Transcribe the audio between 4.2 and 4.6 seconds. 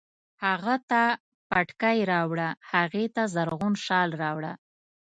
راوړه